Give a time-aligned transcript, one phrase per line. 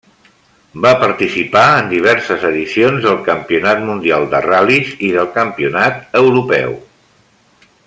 [0.85, 6.75] Va participar en diverses edicions del Campionat Mundial de Ral·lis i del Campionat Europeu.